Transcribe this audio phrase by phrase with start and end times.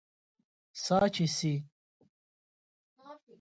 [0.83, 1.53] سا چې سي